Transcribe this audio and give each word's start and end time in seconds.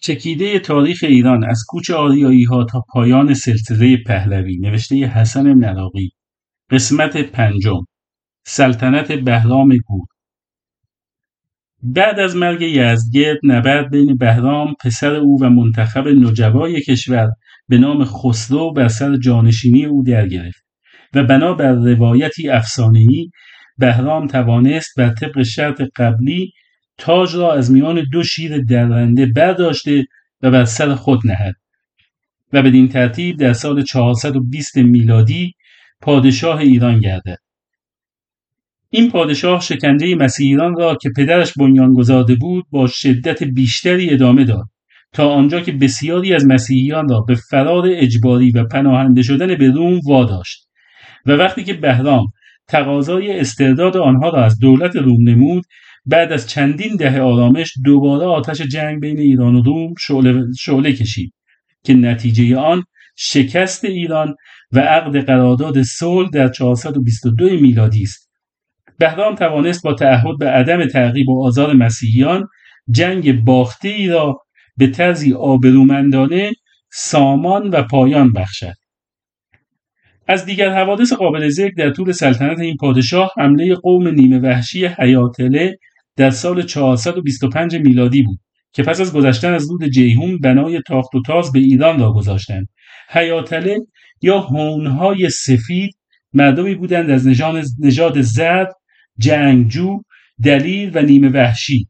چکیده 0.00 0.58
تاریخ 0.58 1.04
ایران 1.08 1.44
از 1.44 1.64
کوچ 1.68 1.90
ها 2.50 2.64
تا 2.64 2.84
پایان 2.88 3.34
سلسله 3.34 3.96
پهلوی 3.96 4.58
نوشته 4.58 4.96
حسن 4.96 5.54
نراقی 5.54 6.10
قسمت 6.70 7.16
پنجم. 7.16 7.80
سلطنت 8.46 9.12
بهرام 9.12 9.76
گور. 9.76 10.06
بعد 11.82 12.20
از 12.20 12.36
مرگ 12.36 12.62
یزدگرد 12.62 13.38
نبرد 13.42 13.90
بین 13.90 14.16
بهرام 14.16 14.74
پسر 14.84 15.14
او 15.14 15.38
و 15.42 15.50
منتخب 15.50 16.08
نجبای 16.08 16.80
کشور 16.80 17.30
به 17.68 17.78
نام 17.78 18.04
خسرو 18.04 18.72
بر 18.72 18.88
سر 18.88 19.16
جانشینی 19.16 19.84
او 19.84 20.02
در 20.02 20.28
گرفت 20.28 20.64
و 21.14 21.24
بنابر 21.24 21.72
روایتی 21.72 22.48
افسانه‌ای 22.48 23.30
بهرام 23.78 24.26
توانست 24.26 24.98
بر 24.98 25.10
طبق 25.10 25.42
شرط 25.42 25.82
قبلی 25.96 26.52
تاج 26.98 27.36
را 27.36 27.52
از 27.54 27.70
میان 27.70 28.04
دو 28.12 28.22
شیر 28.22 28.58
درنده 28.58 29.26
برداشته 29.26 30.04
و 30.42 30.50
بر 30.50 30.64
سر 30.64 30.94
خود 30.94 31.20
نهد 31.24 31.54
و 32.52 32.62
بدین 32.62 32.88
ترتیب 32.88 33.36
در 33.38 33.52
سال 33.52 33.82
420 33.82 34.76
میلادی 34.76 35.54
پادشاه 36.00 36.58
ایران 36.58 37.00
گردد. 37.00 37.38
این 38.90 39.10
پادشاه 39.10 39.60
شکنجه 39.60 40.14
مسیحیان 40.14 40.76
را 40.76 40.94
که 40.94 41.10
پدرش 41.16 41.52
بنیان 41.52 41.94
گذارده 41.94 42.34
بود 42.34 42.64
با 42.70 42.86
شدت 42.86 43.42
بیشتری 43.42 44.10
ادامه 44.10 44.44
داد 44.44 44.64
تا 45.12 45.28
آنجا 45.28 45.60
که 45.60 45.72
بسیاری 45.72 46.34
از 46.34 46.46
مسیحیان 46.46 47.08
را 47.08 47.20
به 47.20 47.34
فرار 47.34 47.84
اجباری 47.86 48.50
و 48.50 48.64
پناهنده 48.64 49.22
شدن 49.22 49.54
به 49.54 49.70
روم 49.70 50.00
واداشت 50.06 50.68
و 51.26 51.32
وقتی 51.32 51.64
که 51.64 51.74
بهرام 51.74 52.26
تقاضای 52.68 53.40
استرداد 53.40 53.96
آنها 53.96 54.28
را 54.28 54.44
از 54.44 54.58
دولت 54.58 54.96
روم 54.96 55.28
نمود 55.28 55.64
بعد 56.06 56.32
از 56.32 56.48
چندین 56.48 56.96
دهه 56.96 57.20
آرامش 57.20 57.74
دوباره 57.84 58.26
آتش 58.26 58.60
جنگ 58.60 59.00
بین 59.00 59.18
ایران 59.18 59.54
و 59.54 59.62
روم 59.62 59.94
شعله, 60.58 60.92
کشید 60.92 61.34
که 61.84 61.94
نتیجه 61.94 62.56
آن 62.56 62.84
شکست 63.16 63.84
ایران 63.84 64.34
و 64.72 64.78
عقد 64.78 65.24
قرارداد 65.24 65.82
صلح 65.82 66.30
در 66.30 66.48
422 66.48 67.44
میلادی 67.44 68.02
است. 68.02 68.30
بهرام 68.98 69.34
توانست 69.34 69.82
با 69.82 69.94
تعهد 69.94 70.38
به 70.38 70.46
عدم 70.46 70.86
تعقیب 70.86 71.28
و 71.28 71.44
آزار 71.44 71.72
مسیحیان 71.72 72.48
جنگ 72.90 73.44
باخته 73.44 73.88
ای 73.88 74.08
را 74.08 74.40
به 74.76 74.86
طرزی 74.86 75.32
آبرومندانه 75.32 76.52
سامان 76.92 77.70
و 77.70 77.82
پایان 77.82 78.32
بخشد. 78.32 78.74
از 80.28 80.44
دیگر 80.44 80.70
حوادث 80.70 81.12
قابل 81.12 81.48
ذکر 81.48 81.74
در 81.76 81.90
طول 81.90 82.12
سلطنت 82.12 82.60
این 82.60 82.76
پادشاه 82.76 83.30
حمله 83.36 83.74
قوم 83.74 84.08
نیمه 84.08 84.38
وحشی 84.38 84.86
حیاتله 84.86 85.78
در 86.16 86.30
سال 86.30 86.62
425 86.62 87.76
میلادی 87.76 88.22
بود 88.22 88.38
که 88.72 88.82
پس 88.82 89.00
از 89.00 89.12
گذشتن 89.12 89.54
از 89.54 89.70
رود 89.70 89.84
جیهون 89.88 90.38
بنای 90.38 90.82
تاخت 90.86 91.14
و 91.14 91.22
تاز 91.26 91.52
به 91.52 91.58
ایران 91.58 92.00
را 92.00 92.12
گذاشتند 92.12 92.68
حیاتله 93.08 93.78
یا 94.22 94.40
هونهای 94.40 95.30
سفید 95.30 95.96
مردمی 96.32 96.74
بودند 96.74 97.10
از 97.10 97.26
نژاد 97.80 98.20
زرد 98.20 98.72
جنگجو 99.18 100.00
دلیل 100.44 100.90
و 100.94 101.02
نیمه 101.02 101.28
وحشی. 101.28 101.88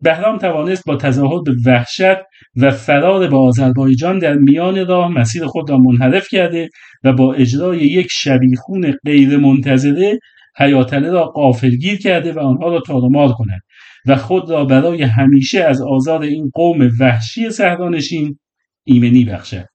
بهرام 0.00 0.38
توانست 0.38 0.82
با 0.86 0.96
تظاهر 0.96 1.42
به 1.42 1.52
وحشت 1.66 2.16
و 2.56 2.70
فرار 2.70 3.28
به 3.28 3.36
آذربایجان 3.36 4.18
در 4.18 4.34
میان 4.34 4.86
راه 4.86 5.08
مسیر 5.08 5.46
خود 5.46 5.70
را 5.70 5.78
منحرف 5.78 6.28
کرده 6.28 6.68
و 7.04 7.12
با 7.12 7.34
اجرای 7.34 7.78
یک 7.78 8.06
شبیخون 8.10 8.94
غیر 9.04 9.36
منتظره 9.36 10.18
حیاتله 10.56 11.10
را 11.10 11.24
قافلگیر 11.24 11.98
کرده 11.98 12.32
و 12.32 12.38
آنها 12.38 12.68
را 12.68 12.80
تارمار 12.80 13.32
کند 13.32 13.60
و 14.06 14.16
خود 14.16 14.50
را 14.50 14.64
برای 14.64 15.02
همیشه 15.02 15.64
از 15.64 15.82
آزار 15.82 16.22
این 16.22 16.50
قوم 16.54 16.90
وحشی 17.00 17.50
سهرانشین 17.50 18.38
ایمنی 18.84 19.24
بخشد. 19.24 19.66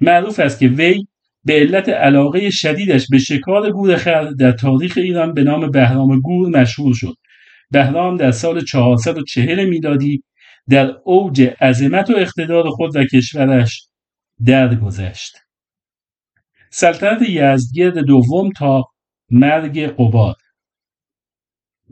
معروف 0.00 0.40
است 0.40 0.58
که 0.58 0.68
وی 0.68 1.06
به 1.44 1.52
علت 1.52 1.88
علاقه 1.88 2.50
شدیدش 2.50 3.06
به 3.10 3.18
شکار 3.18 3.70
گورخر 3.70 4.24
در 4.24 4.52
تاریخ 4.52 4.92
ایران 4.96 5.34
به 5.34 5.42
نام 5.42 5.70
بهرام 5.70 6.20
گور 6.20 6.60
مشهور 6.60 6.94
شد. 6.94 7.14
بهرام 7.70 8.16
در 8.16 8.30
سال 8.30 8.60
440 8.60 9.64
میلادی 9.64 10.22
در 10.68 10.96
اوج 11.04 11.50
عظمت 11.60 12.10
و 12.10 12.16
اقتدار 12.16 12.70
خود 12.70 12.96
و 12.96 13.04
کشورش 13.04 13.88
درگذشت. 14.46 15.36
سلطنت 16.70 17.22
یزدگرد 17.28 17.98
دوم 17.98 18.50
تا 18.56 18.82
مرگ 19.30 19.80
قباد. 19.80 20.36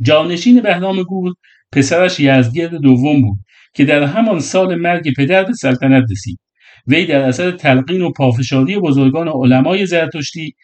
جانشین 0.01 0.61
بهرام 0.61 1.03
گور 1.03 1.35
پسرش 1.73 2.21
یزدگرد 2.21 2.75
دوم 2.75 3.23
بود 3.23 3.39
که 3.75 3.85
در 3.85 4.03
همان 4.03 4.41
سال 4.41 4.75
مرگ 4.75 5.15
پدر 5.17 5.45
به 5.45 5.53
سلطنت 5.53 6.05
رسید. 6.11 6.39
وی 6.87 7.07
در 7.07 7.21
اثر 7.21 7.51
تلقین 7.51 8.03
و 8.03 8.11
پافشاری 8.11 8.79
بزرگان 8.79 9.29
و 9.29 9.45
علمای 9.45 9.87
زرتشتی 9.87 10.55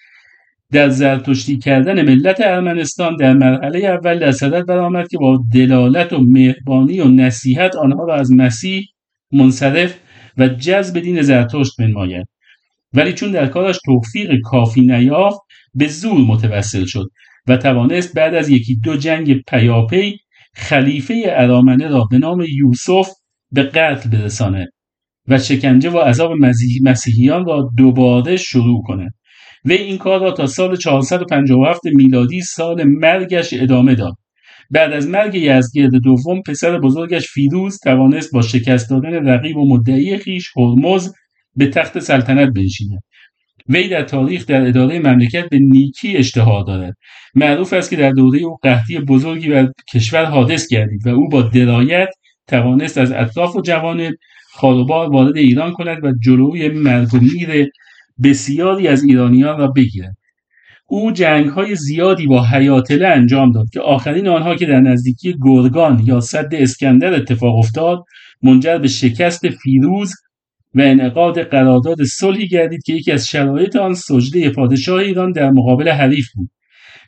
در 0.72 0.88
زرتشتی 0.88 1.58
کردن 1.58 2.02
ملت 2.02 2.40
ارمنستان 2.40 3.16
در 3.16 3.32
مرحله 3.32 3.78
اول 3.78 4.18
در 4.18 4.32
صدد 4.32 4.66
برآمد 4.66 5.08
که 5.08 5.18
با 5.18 5.44
دلالت 5.54 6.12
و 6.12 6.18
مهربانی 6.18 7.00
و 7.00 7.08
نصیحت 7.08 7.76
آنها 7.76 8.04
را 8.04 8.14
از 8.14 8.32
مسیح 8.32 8.86
منصرف 9.32 9.98
و 10.38 10.48
جذب 10.48 11.00
دین 11.00 11.22
زرتشت 11.22 11.80
منماید 11.80 12.26
ولی 12.98 13.12
چون 13.12 13.30
در 13.30 13.46
کارش 13.46 13.78
توفیق 13.84 14.30
کافی 14.44 14.80
نیافت 14.80 15.38
به 15.74 15.86
زور 15.86 16.20
متوسل 16.20 16.84
شد 16.84 17.06
و 17.46 17.56
توانست 17.56 18.14
بعد 18.14 18.34
از 18.34 18.48
یکی 18.48 18.76
دو 18.76 18.96
جنگ 18.96 19.42
پیاپی 19.42 20.16
خلیفه 20.54 21.24
ارامنه 21.26 21.88
را 21.88 22.04
به 22.10 22.18
نام 22.18 22.44
یوسف 22.58 23.08
به 23.52 23.62
قتل 23.62 24.10
برساند 24.10 24.68
و 25.28 25.38
شکنجه 25.38 25.90
و 25.90 25.98
عذاب 25.98 26.30
مسیحیان 26.82 27.44
را 27.44 27.70
دوباره 27.76 28.36
شروع 28.36 28.82
کند 28.86 29.14
وی 29.64 29.76
این 29.76 29.98
کار 29.98 30.20
را 30.20 30.32
تا 30.32 30.46
سال 30.46 30.76
457 30.76 31.80
میلادی 31.84 32.40
سال 32.40 32.84
مرگش 32.84 33.48
ادامه 33.52 33.94
داد. 33.94 34.14
بعد 34.70 34.92
از 34.92 35.08
مرگ 35.08 35.34
یزدگرد 35.34 35.94
دوم 35.94 36.42
پسر 36.42 36.78
بزرگش 36.78 37.26
فیروز 37.26 37.78
توانست 37.78 38.32
با 38.32 38.42
شکست 38.42 38.90
دادن 38.90 39.28
رقیب 39.28 39.56
و 39.56 39.68
مدعی 39.68 40.18
خیش 40.18 40.50
هرمز 40.56 41.12
به 41.58 41.66
تخت 41.66 41.98
سلطنت 41.98 42.48
بنشیند. 42.48 43.00
وی 43.68 43.88
در 43.88 44.02
تاریخ 44.02 44.46
در 44.46 44.66
اداره 44.66 44.98
مملکت 44.98 45.48
به 45.48 45.58
نیکی 45.58 46.16
اشتهار 46.16 46.64
دارد. 46.64 46.94
معروف 47.34 47.72
است 47.72 47.90
که 47.90 47.96
در 47.96 48.10
دوره 48.10 48.38
او 48.38 48.56
قحطی 48.62 48.98
بزرگی 48.98 49.48
بر 49.48 49.72
کشور 49.94 50.24
حادث 50.24 50.68
گردید 50.68 51.06
و 51.06 51.10
او 51.10 51.28
با 51.28 51.42
درایت 51.42 52.08
توانست 52.46 52.98
از 52.98 53.12
اطراف 53.12 53.56
و 53.56 53.62
جوانب 53.62 54.14
خالوبار 54.52 55.10
وارد 55.10 55.36
ایران 55.36 55.72
کند 55.72 56.04
و 56.04 56.12
جلوی 56.24 56.68
مرگ 56.68 57.14
و 57.14 57.18
میر 57.18 57.70
بسیاری 58.24 58.88
از 58.88 59.04
ایرانیان 59.04 59.58
را 59.58 59.66
بگیرد. 59.66 60.16
او 60.86 61.12
جنگ 61.12 61.46
های 61.46 61.74
زیادی 61.74 62.26
با 62.26 62.44
حیاتله 62.44 63.08
انجام 63.08 63.52
داد 63.52 63.70
که 63.72 63.80
آخرین 63.80 64.28
آنها 64.28 64.54
که 64.54 64.66
در 64.66 64.80
نزدیکی 64.80 65.36
گرگان 65.42 66.02
یا 66.04 66.20
صد 66.20 66.48
اسکندر 66.52 67.14
اتفاق 67.14 67.56
افتاد 67.56 68.04
منجر 68.42 68.78
به 68.78 68.88
شکست 68.88 69.48
فیروز 69.48 70.12
و 70.74 70.80
انعقاد 70.80 71.42
قرارداد 71.42 72.02
صلحی 72.04 72.48
گردید 72.48 72.82
که 72.82 72.92
یکی 72.92 73.12
از 73.12 73.26
شرایط 73.26 73.76
آن 73.76 73.94
سجده 73.94 74.50
پادشاه 74.50 75.00
ایران 75.00 75.32
در 75.32 75.50
مقابل 75.50 75.88
حریف 75.88 76.26
بود. 76.34 76.50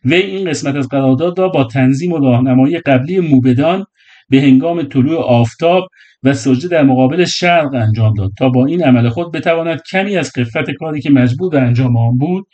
وی 0.04 0.16
این 0.16 0.50
قسمت 0.50 0.74
از 0.74 0.88
قرارداد 0.88 1.38
را 1.38 1.48
با 1.48 1.64
تنظیم 1.64 2.12
و 2.12 2.18
راهنمایی 2.18 2.78
قبلی 2.78 3.20
موبدان 3.20 3.84
به 4.28 4.40
هنگام 4.40 4.82
طلوع 4.82 5.18
آفتاب 5.18 5.88
و 6.22 6.34
سجده 6.34 6.68
در 6.68 6.82
مقابل 6.82 7.24
شرق 7.24 7.74
انجام 7.74 8.14
داد 8.14 8.30
تا 8.38 8.48
با 8.48 8.66
این 8.66 8.84
عمل 8.84 9.08
خود 9.08 9.32
بتواند 9.32 9.82
کمی 9.90 10.16
از 10.16 10.32
قفت 10.32 10.70
کاری 10.70 11.00
که 11.00 11.10
مجبور 11.10 11.50
به 11.50 11.60
انجام 11.60 11.96
آن 11.96 12.16
بود 12.16 12.46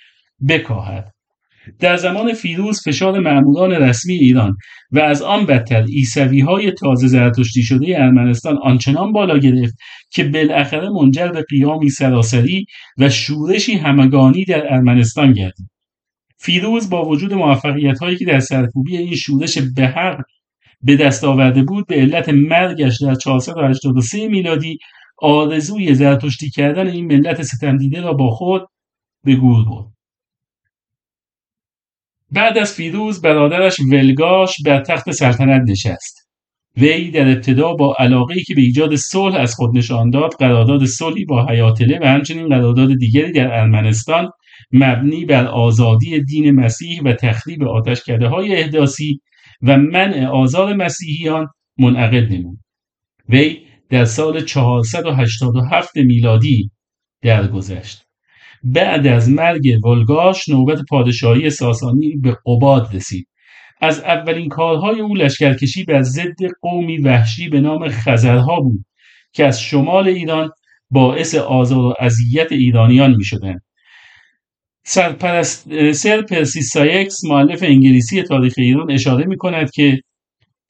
بکاهد. 0.48 1.15
در 1.78 1.96
زمان 1.96 2.32
فیروز 2.32 2.82
فشار 2.84 3.20
معمولان 3.20 3.72
رسمی 3.72 4.14
ایران 4.14 4.56
و 4.90 4.98
از 4.98 5.22
آن 5.22 5.46
بدتر 5.46 5.84
ایسوی 5.88 6.40
های 6.40 6.72
تازه 6.72 7.06
زرتشتی 7.06 7.62
شده 7.62 7.86
ارمنستان 7.98 8.58
آنچنان 8.62 9.12
بالا 9.12 9.38
گرفت 9.38 9.74
که 10.10 10.24
بالاخره 10.24 10.88
منجر 10.88 11.28
به 11.28 11.44
قیامی 11.48 11.90
سراسری 11.90 12.66
و 12.98 13.10
شورشی 13.10 13.74
همگانی 13.74 14.44
در 14.44 14.72
ارمنستان 14.72 15.32
گردید. 15.32 15.70
فیروز 16.38 16.90
با 16.90 17.04
وجود 17.04 17.34
موفقیت 17.34 17.98
هایی 17.98 18.16
که 18.16 18.24
در 18.24 18.40
سرکوبی 18.40 18.96
این 18.96 19.14
شورش 19.14 19.58
به 19.58 19.86
حق 19.86 20.20
به 20.82 20.96
دست 20.96 21.24
آورده 21.24 21.62
بود 21.62 21.86
به 21.86 21.94
علت 21.94 22.28
مرگش 22.28 22.98
در 23.02 23.14
483 23.14 24.28
میلادی 24.28 24.78
آرزوی 25.18 25.94
زرتشتی 25.94 26.50
کردن 26.50 26.86
این 26.86 27.06
ملت 27.06 27.42
ستمدیده 27.42 28.00
را 28.00 28.12
با 28.12 28.30
خود 28.30 28.62
به 29.24 29.36
گور 29.36 29.64
برد. 29.64 29.95
بعد 32.32 32.58
از 32.58 32.72
فیروز 32.72 33.20
برادرش 33.20 33.76
ولگاش 33.92 34.56
بر 34.64 34.80
تخت 34.80 35.10
سلطنت 35.10 35.70
نشست. 35.70 36.26
وی 36.76 37.10
در 37.10 37.28
ابتدا 37.28 37.72
با 37.72 37.96
علاقه 37.98 38.34
که 38.46 38.54
به 38.54 38.60
ایجاد 38.60 38.96
صلح 38.96 39.34
از 39.34 39.54
خود 39.54 39.76
نشان 39.76 40.10
داد 40.10 40.32
قرارداد 40.38 40.84
صلحی 40.84 41.24
با 41.24 41.46
حیاتله 41.46 41.98
و 42.02 42.06
همچنین 42.06 42.48
قرارداد 42.48 42.94
دیگری 42.98 43.32
در 43.32 43.54
ارمنستان 43.54 44.30
مبنی 44.72 45.24
بر 45.24 45.46
آزادی 45.46 46.24
دین 46.24 46.50
مسیح 46.50 47.02
و 47.04 47.12
تخریب 47.12 47.62
آتشکده 47.62 48.28
های 48.28 48.56
احداثی 48.56 49.20
و 49.62 49.76
منع 49.76 50.26
آزار 50.26 50.74
مسیحیان 50.74 51.46
منعقد 51.78 52.32
نمود. 52.32 52.58
وی 53.28 53.58
در 53.90 54.04
سال 54.04 54.40
487 54.40 55.96
میلادی 55.96 56.70
درگذشت. 57.22 58.05
بعد 58.64 59.06
از 59.06 59.30
مرگ 59.30 59.86
ولگاش 59.86 60.48
نوبت 60.48 60.78
پادشاهی 60.88 61.50
ساسانی 61.50 62.16
به 62.22 62.36
قباد 62.46 62.94
رسید 62.94 63.28
از 63.80 64.00
اولین 64.00 64.48
کارهای 64.48 65.00
او 65.00 65.14
لشکرکشی 65.14 65.84
بر 65.84 66.02
ضد 66.02 66.36
قومی 66.60 66.98
وحشی 66.98 67.48
به 67.48 67.60
نام 67.60 67.88
خزرها 67.88 68.60
بود 68.60 68.84
که 69.32 69.44
از 69.44 69.62
شمال 69.62 70.08
ایران 70.08 70.50
باعث 70.90 71.34
آزار 71.34 71.78
و 71.78 71.94
اذیت 72.00 72.52
ایرانیان 72.52 73.14
می 73.14 73.24
شدن. 73.24 73.58
سر 75.92 76.22
پرسی 76.22 76.62
سایکس 76.62 77.24
مؤلف 77.24 77.62
انگلیسی 77.62 78.22
تاریخ 78.22 78.54
ایران 78.56 78.90
اشاره 78.90 79.24
می 79.26 79.36
کند 79.36 79.70
که 79.70 80.00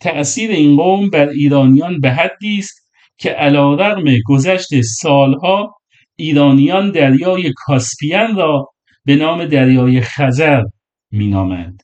تأثیر 0.00 0.50
این 0.50 0.76
قوم 0.76 1.10
بر 1.10 1.28
ایرانیان 1.28 2.00
به 2.00 2.10
حدی 2.10 2.58
است 2.58 2.92
که 3.18 3.30
علیرغم 3.30 4.04
گذشت 4.26 4.80
سالها 4.80 5.75
ایرانیان 6.16 6.90
دریای 6.90 7.52
کاسپیان 7.56 8.36
را 8.36 8.68
به 9.04 9.16
نام 9.16 9.44
دریای 9.44 10.00
خزر 10.00 10.62
مینامند. 11.10 11.82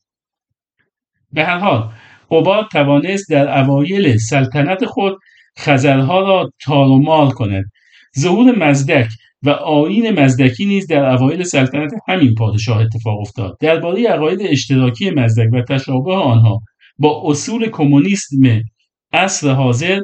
به 1.33 1.45
هر 1.45 1.59
حال 1.59 1.91
قباد 2.31 2.69
توانست 2.73 3.31
در 3.31 3.59
اوایل 3.59 4.17
سلطنت 4.17 4.85
خود 4.85 5.19
خزرها 5.59 6.21
را 6.21 6.51
تارومال 6.65 7.31
کند. 7.31 7.65
ظهور 8.19 8.59
مزدک 8.59 9.09
و 9.43 9.51
آین 9.51 10.21
مزدکی 10.21 10.65
نیز 10.65 10.87
در 10.87 11.05
اوایل 11.05 11.43
سلطنت 11.43 11.91
همین 12.09 12.35
پادشاه 12.35 12.81
اتفاق 12.81 13.21
افتاد. 13.21 13.57
درباره 13.61 14.07
عقاید 14.07 14.43
اشتراکی 14.43 15.11
مزدک 15.11 15.49
و 15.53 15.63
تشابه 15.63 16.15
آنها 16.15 16.61
با 16.99 17.23
اصول 17.27 17.71
کمونیسم 17.71 18.63
عصر 19.13 19.53
حاضر 19.53 20.01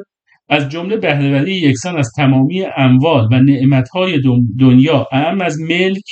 از 0.49 0.69
جمله 0.69 0.97
بهرهوری 0.97 1.53
یکسان 1.53 1.97
از 1.97 2.11
تمامی 2.17 2.63
اموال 2.77 3.27
و 3.31 3.39
نعمتهای 3.39 4.19
دنیا 4.59 5.07
اهم 5.11 5.41
از 5.41 5.59
ملک 5.61 6.03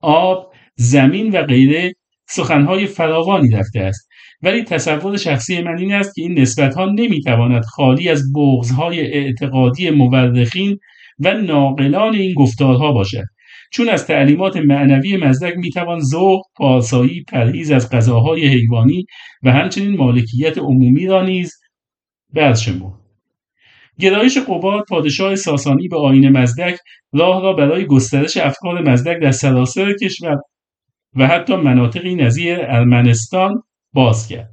آب 0.00 0.52
زمین 0.76 1.30
و 1.30 1.42
غیره 1.42 1.92
سخنهای 2.28 2.86
فراوانی 2.86 3.50
رفته 3.50 3.80
است. 3.80 4.08
ولی 4.42 4.62
تصور 4.62 5.16
شخصی 5.16 5.62
من 5.62 5.78
این 5.78 5.92
است 5.92 6.14
که 6.14 6.22
این 6.22 6.38
نسبت 6.38 6.74
ها 6.74 6.86
نمی‌تواند 6.86 7.64
خالی 7.64 8.08
از 8.08 8.22
بغزهای 8.36 9.00
اعتقادی 9.00 9.90
مورخین 9.90 10.78
و 11.18 11.34
ناقلان 11.34 12.14
این 12.14 12.34
گفتارها 12.34 12.92
باشد. 12.92 13.24
چون 13.72 13.88
از 13.88 14.06
تعلیمات 14.06 14.56
معنوی 14.56 15.16
مزدک 15.16 15.56
می‌توان 15.56 16.00
ذوق 16.00 16.42
پاسایی 16.56 17.22
پرهیز 17.22 17.70
از 17.70 17.90
غذاهای 17.90 18.46
حیوانی 18.46 19.04
و 19.42 19.52
همچنین 19.52 19.96
مالکیت 19.96 20.58
عمومی 20.58 21.06
را 21.06 21.24
نیز 21.24 21.52
برشمرد. 22.34 23.03
گرایش 24.00 24.38
قباد 24.38 24.84
پادشاه 24.88 25.34
ساسانی 25.34 25.88
به 25.88 25.96
آین 25.96 26.28
مزدک 26.28 26.78
راه 27.12 27.42
را 27.42 27.52
برای 27.52 27.86
گسترش 27.86 28.36
افکار 28.36 28.90
مزدک 28.90 29.20
در 29.22 29.30
سراسر 29.30 29.92
کشور 30.02 30.36
و 31.16 31.26
حتی 31.26 31.56
مناطقی 31.56 32.14
نظیر 32.14 32.58
ارمنستان 32.60 33.62
باز 33.92 34.28
کرد. 34.28 34.50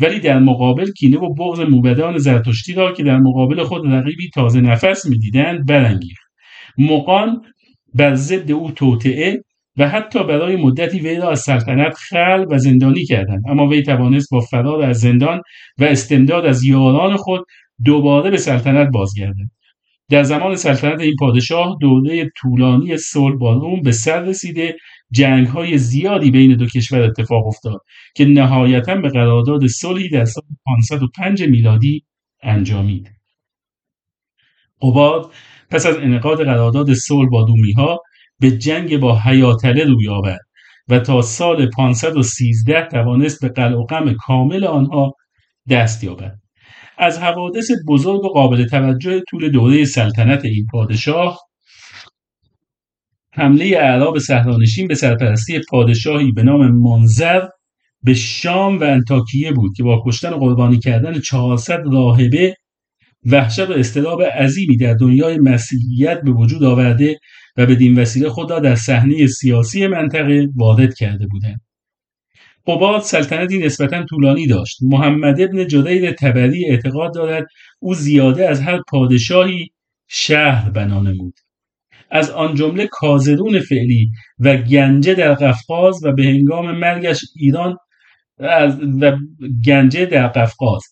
ولی 0.00 0.20
در 0.20 0.38
مقابل 0.38 0.90
کینه 0.90 1.18
و 1.18 1.34
بغض 1.34 1.60
موبدان 1.60 2.18
زرتشتی 2.18 2.72
را 2.74 2.92
که 2.92 3.02
در 3.02 3.16
مقابل 3.16 3.62
خود 3.62 3.86
رقیبی 3.86 4.30
تازه 4.34 4.60
نفس 4.60 5.06
می‌دیدند 5.06 5.66
برانگیخت. 5.66 6.22
مقان 6.78 7.42
بر 7.94 8.14
ضد 8.14 8.52
او 8.52 8.70
توطعه 8.70 9.42
و 9.76 9.88
حتی 9.88 10.24
برای 10.24 10.56
مدتی 10.56 11.00
وی 11.00 11.16
را 11.16 11.30
از 11.30 11.40
سلطنت 11.40 11.94
خل 11.94 12.44
و 12.50 12.58
زندانی 12.58 13.04
کردند. 13.04 13.42
اما 13.48 13.66
وی 13.66 13.82
توانست 13.82 14.28
با 14.32 14.40
فرار 14.40 14.82
از 14.82 15.00
زندان 15.00 15.42
و 15.78 15.84
استمداد 15.84 16.46
از 16.46 16.64
یاران 16.64 17.16
خود 17.16 17.44
دوباره 17.84 18.30
به 18.30 18.36
سلطنت 18.36 18.88
بازگردد 18.92 19.50
در 20.10 20.22
زمان 20.22 20.56
سلطنت 20.56 21.00
این 21.00 21.16
پادشاه 21.18 21.76
دوره 21.80 22.30
طولانی 22.36 22.96
صلح 22.96 23.36
با 23.36 23.52
روم 23.52 23.82
به 23.82 23.92
سر 23.92 24.20
رسیده 24.20 24.76
جنگ 25.10 25.46
های 25.46 25.78
زیادی 25.78 26.30
بین 26.30 26.56
دو 26.56 26.66
کشور 26.66 27.02
اتفاق 27.02 27.46
افتاد 27.46 27.80
که 28.14 28.24
نهایتا 28.24 28.94
به 28.94 29.08
قرارداد 29.08 29.66
صلحی 29.66 30.08
در 30.08 30.24
سال 30.24 30.44
505 30.66 31.42
میلادی 31.42 32.04
انجامید 32.42 33.10
قباد 34.82 35.30
پس 35.70 35.86
از 35.86 35.96
انعقاد 35.96 36.44
قرارداد 36.44 36.94
صلح 36.94 37.28
با 37.30 37.44
دومی 37.44 37.72
ها 37.72 38.00
به 38.40 38.50
جنگ 38.50 38.96
با 38.96 39.18
حیاتله 39.18 39.84
روی 39.84 40.08
آورد 40.08 40.40
و 40.88 40.98
تا 40.98 41.22
سال 41.22 41.66
513 41.66 42.88
توانست 42.90 43.40
به 43.40 43.48
قلع 43.48 43.86
کامل 44.26 44.64
آنها 44.64 45.12
دست 45.70 46.04
یابد. 46.04 46.41
از 46.98 47.18
حوادث 47.18 47.70
بزرگ 47.88 48.24
و 48.24 48.28
قابل 48.28 48.66
توجه 48.66 49.20
طول 49.30 49.50
دوره 49.50 49.84
سلطنت 49.84 50.44
این 50.44 50.66
پادشاه 50.72 51.38
حمله 53.34 53.64
اعراب 53.64 54.18
صحرانشین 54.18 54.88
به 54.88 54.94
سرپرستی 54.94 55.60
پادشاهی 55.68 56.32
به 56.32 56.42
نام 56.42 56.70
منظر 56.70 57.40
به 58.02 58.14
شام 58.14 58.80
و 58.80 58.84
انتاکیه 58.84 59.52
بود 59.52 59.72
که 59.76 59.82
با 59.82 60.02
کشتن 60.06 60.32
و 60.32 60.38
قربانی 60.38 60.78
کردن 60.78 61.20
400 61.20 61.82
راهبه 61.92 62.56
وحشت 63.26 63.70
و 63.70 63.72
استراب 63.72 64.22
عظیمی 64.22 64.76
در 64.76 64.94
دنیای 64.94 65.38
مسیحیت 65.38 66.22
به 66.22 66.30
وجود 66.30 66.64
آورده 66.64 67.18
و 67.56 67.66
بدین 67.66 67.98
وسیله 67.98 68.28
خود 68.28 68.50
را 68.50 68.58
در 68.58 68.74
صحنه 68.74 69.26
سیاسی 69.26 69.86
منطقه 69.86 70.48
وارد 70.56 70.94
کرده 70.94 71.26
بودند. 71.26 71.60
قباد 72.66 73.02
سلطنتی 73.02 73.58
نسبتا 73.58 74.04
طولانی 74.04 74.46
داشت. 74.46 74.78
محمد 74.82 75.40
ابن 75.40 75.66
جدیر 75.66 76.12
تبری 76.12 76.70
اعتقاد 76.70 77.14
دارد 77.14 77.46
او 77.78 77.94
زیاده 77.94 78.48
از 78.48 78.60
هر 78.60 78.80
پادشاهی 78.88 79.68
شهر 80.08 80.70
بنا 80.70 81.00
نمود. 81.00 81.34
از 82.10 82.30
آن 82.30 82.54
جمله 82.54 82.88
کازرون 82.90 83.60
فعلی 83.60 84.10
و 84.38 84.56
گنجه 84.56 85.14
در 85.14 85.34
قفقاز 85.34 86.04
و 86.04 86.12
به 86.12 86.22
هنگام 86.22 86.78
مرگش 86.78 87.20
ایران 87.36 87.76
و 89.00 89.16
گنجه 89.66 90.06
در 90.06 90.28
قفقاز 90.28 90.82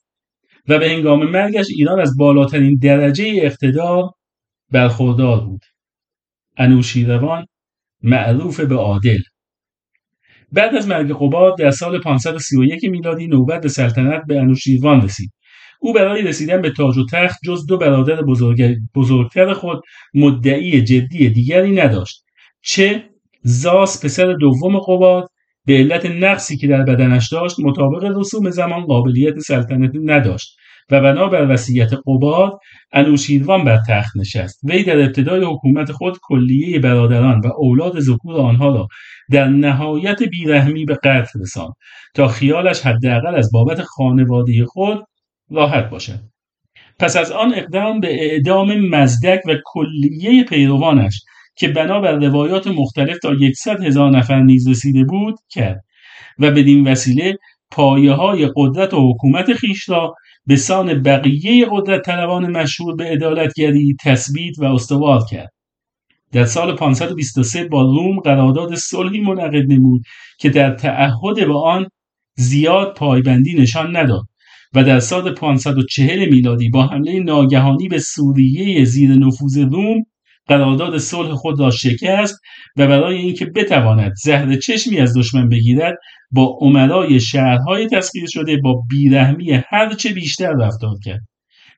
و 0.69 0.78
به 0.78 0.90
هنگام 0.90 1.31
مرگش 1.31 1.67
ایران 1.76 2.00
از 2.00 2.17
بالاترین 2.17 2.78
درجه 2.82 3.32
اقتدار 3.43 4.11
برخوردار 4.70 5.40
بود. 5.40 5.61
انوشیروان 6.56 7.46
معروف 8.02 8.61
به 8.61 8.75
عادل. 8.75 9.19
بعد 10.52 10.75
از 10.75 10.88
مرگ 10.88 11.12
قباد 11.12 11.58
در 11.58 11.70
سال 11.70 12.00
531 12.00 12.85
میلادی 12.85 13.26
نوبت 13.26 13.61
به 13.61 13.69
سلطنت 13.69 14.23
به 14.26 14.38
انوشیروان 14.38 15.02
رسید. 15.02 15.32
او 15.81 15.93
برای 15.93 16.23
رسیدن 16.23 16.62
به 16.62 16.70
تاج 16.70 16.99
و 16.99 17.06
تخت 17.12 17.38
جز 17.44 17.67
دو 17.67 17.79
برادر 17.79 18.23
بزرگتر 18.94 19.52
خود 19.52 19.81
مدعی 20.14 20.82
جدی 20.82 21.31
دیگری 21.31 21.72
نداشت. 21.72 22.24
چه 22.63 23.05
زاس 23.43 24.05
پسر 24.05 24.32
دوم 24.32 24.79
قباد 24.79 25.29
به 25.67 25.72
علت 25.72 26.06
نقصی 26.06 26.56
که 26.56 26.67
در 26.67 26.82
بدنش 26.82 27.32
داشت 27.32 27.60
مطابق 27.60 28.05
رسوم 28.19 28.51
زمان 28.51 28.84
قابلیت 28.84 29.39
سلطنت 29.39 29.93
نداشت. 30.05 30.56
و 30.91 31.01
بنابر 31.01 31.51
وصیت 31.51 31.91
قباد 32.06 32.59
انوشیروان 32.93 33.65
بر 33.65 33.79
تخت 33.89 34.17
نشست. 34.17 34.61
وی 34.65 34.82
در 34.82 34.99
ابتدای 34.99 35.44
حکومت 35.44 35.93
خود 35.93 36.19
کلیه 36.23 36.79
برادران 36.79 37.41
و 37.41 37.47
اولاد 37.56 38.01
ذکور 38.01 38.37
آنها 38.37 38.69
را 38.69 38.89
در 39.31 39.47
نهایت 39.47 40.23
بیرحمی 40.23 40.85
به 40.85 40.94
قتل 40.94 41.41
رساند 41.41 41.73
تا 42.15 42.29
خیالش 42.29 42.81
حداقل 42.81 43.35
از 43.35 43.51
بابت 43.53 43.81
خانواده 43.81 44.65
خود 44.65 45.05
راحت 45.51 45.91
باشد. 45.91 46.20
پس 46.99 47.17
از 47.17 47.31
آن 47.31 47.55
اقدام 47.55 48.01
به 48.01 48.25
اعدام 48.25 48.81
مزدک 48.81 49.41
و 49.47 49.55
کلیه 49.65 50.44
پیروانش 50.44 51.23
که 51.56 51.69
بنابر 51.69 52.13
روایات 52.13 52.67
مختلف 52.67 53.19
تا 53.19 53.35
یکصد 53.35 53.85
هزار 53.85 54.11
نفر 54.11 54.41
نیز 54.41 54.69
رسیده 54.69 55.05
بود 55.05 55.39
کرد 55.51 55.85
و 56.39 56.51
بدین 56.51 56.89
وسیله 56.89 57.37
پایه 57.70 58.13
های 58.13 58.51
قدرت 58.56 58.94
و 58.94 59.13
حکومت 59.13 59.53
خیش 59.53 59.89
را 59.89 60.15
به 60.50 60.56
سان 60.56 61.02
بقیه 61.02 61.66
قدرت 61.70 62.04
طلبان 62.04 62.50
مشهور 62.50 62.96
به 62.96 63.04
عدالتگری 63.04 63.96
تثبیت 64.04 64.58
و 64.58 64.64
استوار 64.64 65.20
کرد. 65.30 65.52
در 66.32 66.44
سال 66.44 66.76
523 66.76 67.64
با 67.64 67.82
روم 67.82 68.20
قرارداد 68.20 68.74
صلحی 68.74 69.20
منعقد 69.20 69.72
نمود 69.72 70.02
که 70.38 70.50
در 70.50 70.74
تعهد 70.74 71.46
به 71.46 71.58
آن 71.58 71.86
زیاد 72.36 72.94
پایبندی 72.96 73.54
نشان 73.54 73.96
نداد 73.96 74.24
و 74.74 74.84
در 74.84 75.00
سال 75.00 75.34
540 75.34 76.28
میلادی 76.30 76.69
با 76.69 76.86
حمله 76.86 77.20
ناگهانی 77.20 77.88
به 77.88 77.98
سوریه 77.98 78.84
زیر 78.84 79.10
نفوذ 79.10 79.58
روم 79.58 80.04
قرارداد 80.50 80.98
صلح 80.98 81.34
خود 81.34 81.60
را 81.60 81.70
شکست 81.70 82.40
و 82.76 82.86
برای 82.86 83.16
اینکه 83.16 83.46
بتواند 83.46 84.12
زهر 84.24 84.56
چشمی 84.56 84.98
از 84.98 85.16
دشمن 85.16 85.48
بگیرد 85.48 85.94
با 86.30 86.58
عمرای 86.60 87.20
شهرهای 87.20 87.86
تسخیر 87.86 88.26
شده 88.26 88.56
با 88.56 88.82
بیرحمی 88.90 89.60
هرچه 89.69 90.12
بیشتر 90.12 90.52
رفتار 90.52 90.94
کرد. 91.04 91.20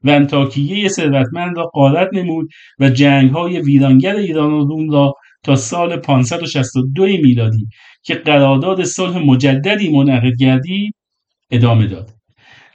و 0.05 0.11
انتاکیه 0.11 0.89
ثروتمند 0.89 1.57
را 1.57 1.65
قارت 1.65 2.09
نمود 2.13 2.49
و 2.79 2.89
جنگهای 2.89 3.61
ویرانگر 3.61 4.17
ایران 4.17 4.53
و 4.53 4.65
روم 4.65 4.91
را 4.91 5.15
تا 5.43 5.57
سال 5.57 5.97
562 5.97 7.03
میلادی 7.03 7.69
که 8.03 8.15
قرارداد 8.15 8.85
صلح 8.85 9.19
مجددی 9.19 9.89
منعقد 9.91 10.37
گردید 10.41 10.95
ادامه 11.51 11.87
داد. 11.87 12.11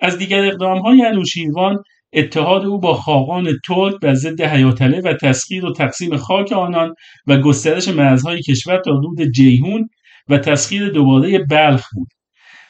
از 0.01 0.17
دیگر 0.17 0.45
اقدام 0.45 0.79
های 0.79 1.05
انوشیروان 1.05 1.83
اتحاد 2.13 2.65
او 2.65 2.79
با 2.79 2.93
خاقان 2.93 3.49
ترک 3.67 3.95
بر 4.01 4.13
ضد 4.13 4.41
حیاتله 4.41 5.01
و 5.01 5.13
تسخیر 5.13 5.65
و 5.65 5.73
تقسیم 5.73 6.17
خاک 6.17 6.51
آنان 6.51 6.93
و 7.27 7.37
گسترش 7.37 7.87
مرزهای 7.87 8.41
کشور 8.41 8.77
تا 8.77 8.91
رود 8.91 9.21
جیهون 9.35 9.89
و 10.29 10.37
تسخیر 10.37 10.89
دوباره 10.89 11.39
بلخ 11.39 11.85
بود. 11.93 12.07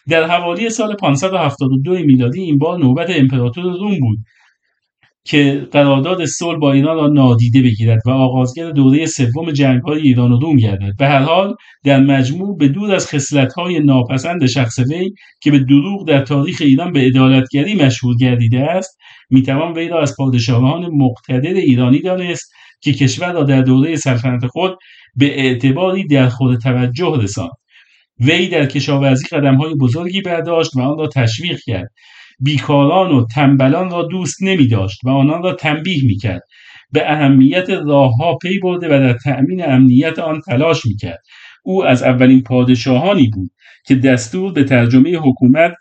در 0.10 0.24
حوالی 0.24 0.70
سال 0.70 0.96
572 0.96 1.92
میلادی 1.92 2.42
این 2.42 2.58
بار 2.58 2.80
نوبت 2.80 3.10
امپراتور 3.10 3.64
روم 3.64 4.00
بود 4.00 4.18
که 5.26 5.68
قرارداد 5.72 6.26
صلح 6.26 6.60
با 6.60 6.72
ایران 6.72 6.96
را 6.98 7.08
نادیده 7.08 7.62
بگیرد 7.62 8.02
و 8.06 8.10
آغازگر 8.10 8.72
دوره 8.72 9.06
سوم 9.06 9.52
جنگهای 9.52 10.02
ایران 10.02 10.32
و 10.32 10.40
روم 10.40 10.56
گردد. 10.56 10.94
به 11.00 11.08
هر 11.08 11.20
حال 11.20 11.56
در 11.84 12.00
مجموع 12.00 12.58
به 12.58 12.68
دور 12.68 12.92
از 12.92 13.08
خصلت‌های 13.08 13.80
ناپسند 13.80 14.46
شخص 14.46 14.80
وی 14.80 15.12
که 15.42 15.52
به 15.52 15.60
دروغ 15.60 16.08
در 16.08 16.22
تاریخ 16.22 16.58
ایران 16.62 16.92
به 16.92 17.00
عدالتگری 17.00 17.76
مشهور 17.76 18.16
گردیده 18.20 18.60
است 18.60 18.98
می‌توان 19.30 19.74
وی 19.74 19.88
را 19.88 20.02
از 20.02 20.16
پادشاهان 20.18 20.86
مقتدر 20.86 21.54
ایرانی 21.54 22.02
دانست 22.02 22.52
که 22.82 22.94
کشور 22.94 23.34
را 23.34 23.44
در 23.44 23.62
دوره 23.62 23.96
سلطنت 23.96 24.46
خود 24.46 24.78
به 25.16 25.40
اعتباری 25.40 26.08
در 26.08 26.30
خود 26.30 26.60
توجه 26.60 27.18
رساند. 27.22 27.52
وی 28.20 28.48
در 28.48 28.66
کشاورزی 28.66 29.28
قدمهای 29.28 29.76
بزرگی 29.76 30.22
برداشت 30.22 30.76
و 30.76 30.82
آن 30.82 30.98
را 30.98 31.08
تشویق 31.08 31.60
کرد. 31.66 31.92
بیکاران 32.40 33.12
و 33.12 33.26
تنبلان 33.36 33.90
را 33.90 34.04
دوست 34.04 34.44
نمی 34.44 34.68
داشت 34.68 35.00
و 35.04 35.10
آنان 35.10 35.44
را 35.44 35.54
تنبیه 35.54 36.04
می 36.06 36.18
کرد 36.18 36.42
به 36.92 37.12
اهمیت 37.12 37.70
راهها 37.70 38.36
پی 38.36 38.60
برده 38.60 38.88
و 38.88 38.90
در 38.90 39.14
تأمین 39.14 39.70
امنیت 39.70 40.20
آن 40.20 40.42
تلاش 40.42 40.86
می 40.86 40.96
کرد 40.96 41.20
او 41.64 41.86
از 41.86 42.04
اولین 42.04 42.44
پادشاهانی 42.44 43.30
بود 43.30 43.52
که 43.86 43.96
دستور 43.96 44.54
به 44.54 44.64
ترجمه 44.64 45.18
حکومت 45.18 45.74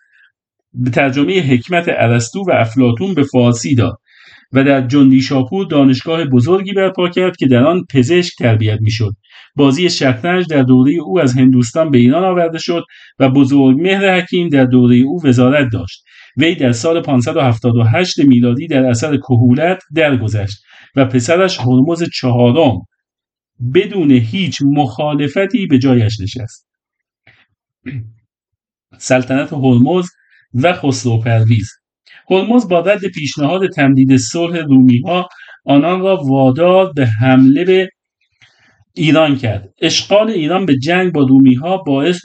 به 0.77 0.91
ترجمه 0.91 1.41
حکمت 1.41 1.85
ارسطو 1.89 2.45
و 2.49 2.51
افلاتون 2.51 3.15
به 3.15 3.23
فارسی 3.23 3.75
داد 3.75 3.99
و 4.53 4.65
در 4.65 4.87
جندی 4.87 5.21
شاپور 5.21 5.67
دانشگاه 5.67 6.25
بزرگی 6.25 6.73
برپا 6.73 7.09
کرد 7.09 7.37
که 7.37 7.47
در 7.47 7.65
آن 7.65 7.85
پزشک 7.91 8.33
تربیت 8.39 8.79
می‌شد. 8.81 9.13
بازی 9.57 9.91
شطرنج 9.91 10.47
در 10.47 10.63
دوره 10.63 10.93
او 10.93 11.21
از 11.21 11.35
هندوستان 11.35 11.91
به 11.91 11.99
ایران 11.99 12.25
آورده 12.25 12.59
شد 12.59 12.85
و 13.19 13.29
بزرگ 13.29 13.77
مهر 13.81 14.19
حکیم 14.19 14.49
در 14.49 14.65
دوره 14.65 14.97
او 14.97 15.27
وزارت 15.27 15.69
داشت. 15.73 16.05
وی 16.37 16.55
در 16.55 16.73
سال 16.73 17.03
578 17.03 18.19
میلادی 18.19 18.67
در 18.67 18.85
اثر 18.85 19.17
کهولت 19.17 19.83
درگذشت 19.95 20.59
و 20.97 21.05
پسرش 21.05 21.61
هرمز 21.61 22.05
چهارم 22.15 22.79
بدون 23.75 24.11
هیچ 24.11 24.63
مخالفتی 24.65 25.67
به 25.67 25.79
جایش 25.79 26.21
نشست. 26.21 26.69
سلطنت 28.99 29.53
هرمز 29.53 30.09
و 30.55 30.73
خسرو 30.73 31.21
پرویز. 31.21 31.71
هرمز 32.31 32.69
با 32.69 32.81
رد 32.81 33.07
پیشنهاد 33.07 33.71
تمدید 33.71 34.17
صلح 34.17 34.59
رومی 34.59 34.99
ها 34.99 35.29
آنان 35.65 36.01
را 36.01 36.17
وادار 36.17 36.93
به 36.93 37.07
حمله 37.07 37.65
به 37.65 37.89
ایران 38.95 39.37
کرد. 39.37 39.69
اشغال 39.83 40.31
ایران 40.31 40.67
به 40.67 40.79
جنگ 40.79 41.13
با 41.13 41.23
رومی 41.23 41.55
ها 41.55 41.77
باعث 41.77 42.21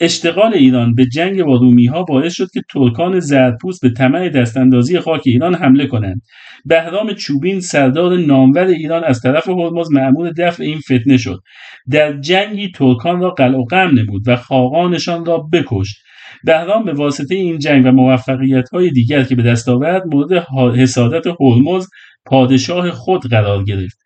اشتغال 0.00 0.54
ایران 0.54 0.94
به 0.94 1.06
جنگ 1.06 1.42
با 1.42 1.56
رومی 1.56 1.86
ها 1.86 2.02
باعث 2.02 2.34
شد 2.34 2.50
که 2.54 2.60
ترکان 2.72 3.20
زرپوست 3.20 3.82
به 3.82 3.90
طمع 3.90 4.28
دستاندازی 4.28 5.00
خاک 5.00 5.22
ایران 5.24 5.54
حمله 5.54 5.86
کنند. 5.86 6.22
بهرام 6.64 7.14
چوبین 7.14 7.60
سردار 7.60 8.16
نامور 8.16 8.64
ایران 8.64 9.04
از 9.04 9.20
طرف 9.20 9.48
هرمز 9.48 9.92
معمول 9.92 10.32
دفع 10.32 10.62
این 10.62 10.78
فتنه 10.78 11.16
شد. 11.16 11.40
در 11.90 12.20
جنگی 12.20 12.70
ترکان 12.70 13.20
را 13.20 13.30
قلع 13.30 13.58
و 13.58 13.88
نمود 13.88 14.22
و 14.26 14.36
خاقانشان 14.36 15.24
را 15.24 15.38
بکشت. 15.52 15.96
بهرام 16.44 16.84
به 16.84 16.92
واسطه 16.92 17.34
این 17.34 17.58
جنگ 17.58 17.86
و 17.86 17.92
موفقیت 17.92 18.68
های 18.68 18.90
دیگر 18.90 19.22
که 19.22 19.34
به 19.34 19.42
دست 19.42 19.68
آورد 19.68 20.06
مورد 20.06 20.32
حسادت 20.76 21.26
هرمز 21.40 21.86
پادشاه 22.26 22.90
خود 22.90 23.22
قرار 23.30 23.64
گرفت 23.64 23.98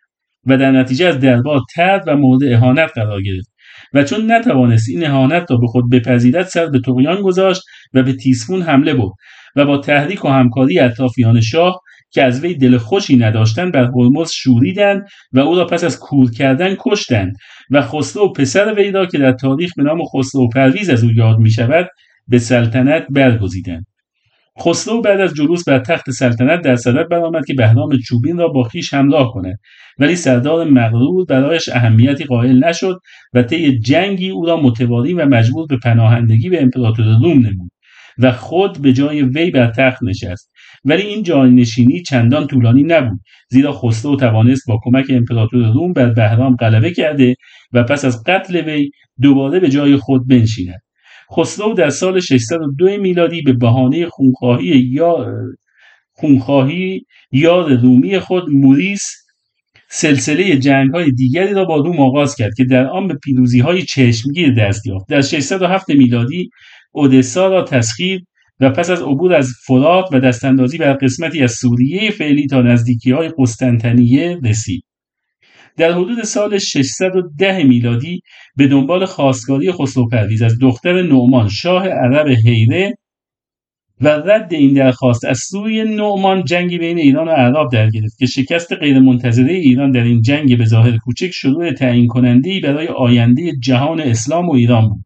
و 0.47 0.57
در 0.57 0.71
نتیجه 0.71 1.07
از 1.07 1.21
دربار 1.21 1.61
ترد 1.75 2.05
و 2.07 2.17
مورد 2.17 2.45
اهانت 2.45 2.91
قرار 2.95 3.23
گرفت. 3.23 3.55
و 3.95 4.05
چون 4.05 4.33
نتوانست 4.33 4.89
این 4.89 5.07
اهانت 5.07 5.51
را 5.51 5.57
به 5.57 5.67
خود 5.67 5.91
بپذیرد 5.91 6.47
سر 6.47 6.67
به 6.67 6.81
تقیان 6.81 7.23
گذاشت 7.23 7.63
و 7.95 8.03
به 8.03 8.13
تیسفون 8.13 8.63
حمله 8.63 8.95
برد 8.95 9.13
و 9.57 9.65
با 9.65 9.79
تحریک 9.79 10.25
و 10.25 10.29
همکاری 10.29 10.79
اطرافیان 10.79 11.41
شاه 11.41 11.81
که 12.11 12.23
از 12.23 12.41
وی 12.41 12.55
دل 12.55 12.79
خوشی 12.79 13.17
نداشتند 13.17 13.73
بر 13.73 13.85
هرمز 13.85 14.31
شوریدند 14.31 15.07
و 15.33 15.41
او 15.41 15.57
را 15.57 15.65
پس 15.67 15.85
از 15.85 15.99
کور 15.99 16.31
کردن 16.31 16.77
کشتند 16.81 17.37
و 17.71 17.83
خسرو 17.83 18.33
پسر 18.33 18.75
وی 18.75 18.91
را 18.91 19.07
که 19.07 19.19
در 19.19 19.33
تاریخ 19.33 19.71
به 19.77 19.83
نام 19.83 19.99
خسرو 20.05 20.49
پرویز 20.49 20.91
از 20.91 21.05
او 21.05 21.11
یاد 21.11 21.39
می 21.39 21.51
شود 21.51 21.89
به 22.29 22.39
سلطنت 22.39 23.07
برگزیدند 23.11 23.87
خسرو 24.61 25.01
بعد 25.01 25.21
از 25.21 25.35
جلوس 25.35 25.69
بر 25.69 25.79
تخت 25.79 26.11
سلطنت 26.11 26.61
در 26.61 26.77
صدد 26.77 27.09
برآمد 27.09 27.45
که 27.47 27.55
بهرام 27.55 27.99
چوبین 27.99 28.39
را 28.39 28.49
با 28.49 28.63
خویش 28.63 28.95
همراه 28.95 29.33
کند 29.33 29.59
ولی 29.99 30.17
سردار 30.17 30.71
مغرور 30.71 31.25
برایش 31.25 31.69
اهمیتی 31.69 32.25
قائل 32.25 32.65
نشد 32.65 33.01
و 33.35 33.43
طی 33.43 33.79
جنگی 33.79 34.31
او 34.31 34.47
را 34.47 34.57
متواری 34.57 35.13
و 35.13 35.27
مجبور 35.27 35.67
به 35.67 35.77
پناهندگی 35.77 36.51
به 36.51 36.63
امپراتور 36.63 37.05
روم 37.05 37.47
نمود 37.47 37.71
و 38.19 38.33
خود 38.33 38.83
به 38.83 38.93
جای 38.93 39.23
وی 39.23 39.51
بر 39.51 39.71
تخت 39.71 40.03
نشست. 40.03 40.51
ولی 40.85 41.03
این 41.03 41.23
جانشینی 41.23 42.03
چندان 42.03 42.47
طولانی 42.47 42.83
نبود 42.83 43.21
زیرا 43.51 43.73
خسرو 43.73 44.17
توانست 44.17 44.63
با 44.69 44.81
کمک 44.85 45.07
امپراتور 45.09 45.73
روم 45.73 45.93
بر 45.93 46.11
بهرام 46.11 46.57
غلبه 46.57 46.91
کرده 46.93 47.35
و 47.73 47.83
پس 47.83 48.05
از 48.05 48.23
قتل 48.27 48.57
وی 48.57 48.91
دوباره 49.23 49.61
به 49.61 49.69
جای 49.69 49.97
خود 49.97 50.29
بنشیند. 50.29 50.84
خسرو 51.37 51.75
در 51.75 51.91
سال 51.91 52.21
602 52.21 52.87
میلادی 52.99 53.43
به 53.43 53.53
بهانه 53.53 54.07
خونخواهی 54.07 54.89
یا 54.93 55.27
خونخواهی 56.13 57.07
یاد 57.33 57.73
رومی 57.73 58.19
خود 58.19 58.51
موریس 58.51 59.25
سلسله 59.91 60.57
جنگ 60.57 60.91
های 60.91 61.11
دیگری 61.11 61.55
را 61.55 61.65
با 61.65 61.77
روم 61.77 62.01
آغاز 62.01 62.37
کرد 62.37 62.55
که 62.55 62.65
در 62.65 62.87
آن 62.87 63.09
به 63.09 63.15
پیروزی 63.15 63.61
های 63.61 63.83
چشمگیر 63.83 64.55
دست 64.55 64.87
یافت. 64.87 65.09
در 65.09 65.23
607 65.23 65.91
میلادی 65.91 66.51
اودسا 66.93 67.49
را 67.49 67.63
تسخیر 67.63 68.25
و 68.61 68.71
پس 68.71 68.91
از 68.91 69.03
عبور 69.03 69.35
از 69.35 69.53
فرات 69.67 70.05
و 70.13 70.21
دستاندازی 70.21 70.79
بر 70.79 70.93
قسمتی 70.93 71.43
از 71.43 71.53
سوریه 71.53 72.11
فعلی 72.11 72.47
تا 72.47 72.63
نزدیکی 72.63 73.11
های 73.11 73.33
قسطنطنیه 73.39 74.39
رسید. 74.45 74.85
در 75.77 75.93
حدود 75.93 76.23
سال 76.23 76.59
610 76.59 77.63
میلادی 77.63 78.21
به 78.57 78.67
دنبال 78.67 79.05
خواستگاری 79.05 79.73
خسرو 79.73 80.09
پرویز 80.09 80.43
از 80.43 80.59
دختر 80.59 81.03
نعمان 81.03 81.49
شاه 81.49 81.89
عرب 81.89 82.29
حیره 82.29 82.95
و 84.01 84.09
رد 84.09 84.55
این 84.55 84.75
درخواست 84.75 85.25
از 85.25 85.39
سوی 85.39 85.85
نعمان 85.85 86.45
جنگی 86.45 86.79
بین 86.79 86.99
ایران 86.99 87.29
و 87.29 87.31
عرب 87.31 87.73
در 87.73 87.91
گرفت 87.91 88.19
که 88.19 88.27
شکست 88.27 88.73
غیرمنتظره 88.73 89.53
ایران 89.53 89.91
در 89.91 90.03
این 90.03 90.23
جنگ 90.23 90.59
به 90.59 90.65
ظاهر 90.65 90.97
کوچک 90.97 91.31
شروع 91.31 91.73
تعیین 91.73 92.07
کننده 92.07 92.61
برای 92.61 92.89
آینده 92.89 93.53
جهان 93.63 94.01
اسلام 94.01 94.49
و 94.49 94.53
ایران 94.53 94.89
بود. 94.89 95.05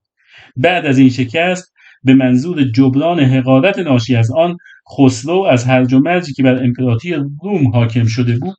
بعد 0.56 0.86
از 0.86 0.98
این 0.98 1.10
شکست 1.10 1.72
به 2.04 2.14
منظور 2.14 2.64
جبران 2.64 3.20
حقارت 3.20 3.78
ناشی 3.78 4.16
از 4.16 4.30
آن 4.30 4.56
خسرو 4.98 5.42
از 5.42 5.64
هرج 5.64 5.94
و 5.94 5.98
مرجی 5.98 6.32
که 6.32 6.42
بر 6.42 6.64
امپراتوری 6.64 7.14
روم 7.42 7.68
حاکم 7.68 8.06
شده 8.06 8.38
بود 8.38 8.56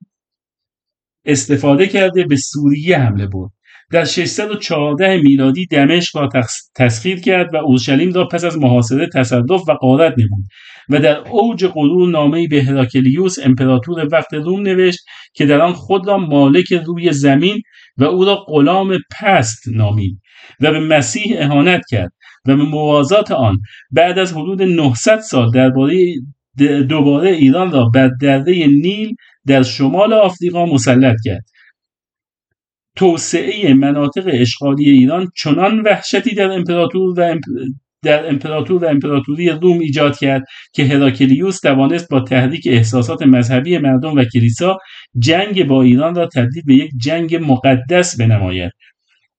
استفاده 1.31 1.87
کرده 1.87 2.23
به 2.23 2.35
سوریه 2.35 2.97
حمله 2.97 3.27
برد. 3.27 3.51
در 3.91 4.05
614 4.05 5.21
میلادی 5.21 5.65
دمشق 5.65 6.17
را 6.17 6.29
تسخیر 6.75 7.19
کرد 7.19 7.53
و 7.53 7.57
اورشلیم 7.57 8.13
را 8.13 8.27
پس 8.27 8.43
از 8.43 8.57
محاصره 8.57 9.07
تصرف 9.13 9.61
و 9.67 9.71
قارت 9.71 10.13
نمود 10.17 10.45
و 10.89 10.99
در 10.99 11.17
اوج 11.17 11.65
غرور 11.65 12.09
نامهای 12.09 12.47
به 12.47 12.63
هراکلیوس 12.63 13.35
امپراتور 13.43 14.07
وقت 14.11 14.33
روم 14.33 14.61
نوشت 14.61 14.99
که 15.33 15.45
در 15.45 15.61
آن 15.61 15.73
خود 15.73 16.07
را 16.07 16.17
مالک 16.17 16.73
روی 16.73 17.11
زمین 17.11 17.61
و 17.97 18.03
او 18.03 18.25
را 18.25 18.35
غلام 18.35 18.97
پست 19.19 19.63
نامید 19.67 20.21
و 20.59 20.71
به 20.71 20.79
مسیح 20.79 21.35
اهانت 21.37 21.81
کرد 21.89 22.11
و 22.45 22.57
به 22.57 22.63
موازات 22.63 23.31
آن 23.31 23.57
بعد 23.91 24.19
از 24.19 24.33
حدود 24.33 24.61
900 24.61 25.19
سال 25.19 25.51
درباره 25.51 26.05
دوباره 26.89 27.29
ایران 27.29 27.71
را 27.71 27.85
بر 27.93 28.11
دره 28.21 28.67
نیل 28.67 29.15
در 29.49 29.63
شمال 29.63 30.13
آفریقا 30.13 30.65
مسلط 30.65 31.15
کرد. 31.25 31.45
توسعه 32.95 33.73
مناطق 33.73 34.29
اشغالی 34.33 34.89
ایران 34.89 35.31
چنان 35.37 35.81
وحشتی 35.81 36.35
در 36.35 36.51
امپراتور 36.51 37.19
و 37.19 37.39
در 38.03 38.29
امپراتور 38.29 38.83
و 38.83 38.87
امپراتوری 38.87 39.49
روم 39.49 39.79
ایجاد 39.79 40.17
کرد 40.17 40.43
که 40.73 40.85
هراکلیوس 40.85 41.59
توانست 41.59 42.09
با 42.09 42.19
تحریک 42.19 42.67
احساسات 42.67 43.21
مذهبی 43.21 43.77
مردم 43.77 44.15
و 44.15 44.23
کلیسا 44.23 44.77
جنگ 45.19 45.67
با 45.67 45.81
ایران 45.81 46.15
را 46.15 46.27
تبدیل 46.27 46.63
به 46.65 46.73
یک 46.73 46.91
جنگ 47.01 47.35
مقدس 47.35 48.19
بنماید. 48.19 48.71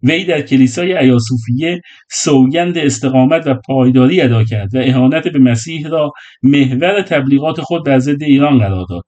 وی 0.02 0.24
در 0.24 0.40
کلیسای 0.40 0.96
ایاسوفیه 0.96 1.80
سوگند 2.10 2.78
استقامت 2.78 3.46
و 3.46 3.54
پایداری 3.54 4.20
ادا 4.20 4.44
کرد 4.44 4.74
و 4.74 4.78
اهانت 4.78 5.28
به 5.28 5.38
مسیح 5.38 5.88
را 5.88 6.12
محور 6.42 7.02
تبلیغات 7.02 7.60
خود 7.60 7.86
بر 7.86 7.98
ضد 7.98 8.22
ایران 8.22 8.58
قرار 8.58 8.86
داد. 8.88 9.02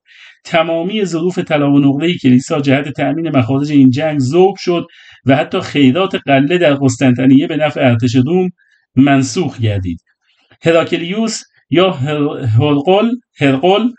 تمامی 0.45 1.05
ظروف 1.05 1.39
طلا 1.39 1.71
و 1.71 1.79
نقره 1.79 2.17
کلیسا 2.17 2.61
جهت 2.61 2.89
تأمین 2.89 3.37
مخارج 3.37 3.71
این 3.71 3.89
جنگ 3.89 4.19
ذوب 4.19 4.55
شد 4.59 4.87
و 5.25 5.35
حتی 5.35 5.61
خیرات 5.61 6.15
قله 6.15 6.57
در 6.57 6.73
قسطنطنیه 6.73 7.47
به 7.47 7.57
نفع 7.57 7.81
ارتش 7.81 8.15
روم 8.15 8.49
منسوخ 8.95 9.59
گردید. 9.59 9.99
هراکلیوس 10.63 11.41
یا 11.69 11.91
هرقل 11.91 13.09
هرقل 13.39 13.89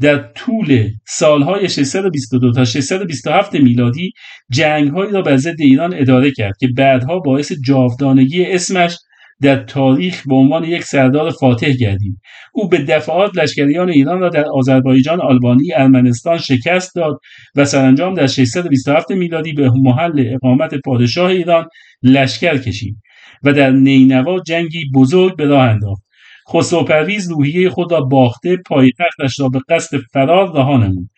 در 0.00 0.18
طول 0.18 0.88
سالهای 1.06 1.68
622 1.68 2.52
تا 2.52 2.64
627 2.64 3.54
میلادی 3.54 4.12
جنگهایی 4.50 5.12
را 5.12 5.22
بر 5.22 5.36
ضد 5.36 5.56
ایران 5.58 5.94
اداره 5.94 6.30
کرد 6.30 6.54
که 6.60 6.68
بعدها 6.76 7.18
باعث 7.18 7.52
جاودانگی 7.66 8.44
اسمش 8.44 8.96
در 9.42 9.56
تاریخ 9.56 10.28
به 10.28 10.34
عنوان 10.34 10.64
یک 10.64 10.82
سردار 10.82 11.30
فاتح 11.30 11.70
گردید. 11.70 12.20
او 12.52 12.68
به 12.68 12.78
دفعات 12.78 13.36
لشکریان 13.36 13.90
ایران 13.90 14.20
را 14.20 14.28
در 14.28 14.44
آذربایجان 14.54 15.20
آلبانی 15.20 15.72
ارمنستان 15.74 16.38
شکست 16.38 16.94
داد 16.94 17.20
و 17.54 17.64
سرانجام 17.64 18.14
در 18.14 18.26
627 18.26 19.10
میلادی 19.10 19.52
به 19.52 19.70
محل 19.70 20.24
اقامت 20.34 20.74
پادشاه 20.74 21.30
ایران 21.30 21.66
لشکر 22.02 22.58
کشید 22.58 22.96
و 23.42 23.52
در 23.52 23.70
نینوا 23.70 24.40
جنگی 24.40 24.84
بزرگ 24.94 25.36
به 25.36 25.46
راه 25.46 25.68
انداخت. 25.68 26.02
خسرو 26.52 26.84
پرویز 26.84 27.30
روحیه 27.30 27.70
خود 27.70 27.92
را 27.92 28.00
باخته 28.00 28.56
پایتختش 28.66 29.40
را 29.40 29.48
به 29.48 29.60
قصد 29.68 29.98
فرار 30.12 30.52
رها 30.56 30.76
نمود. 30.76 31.10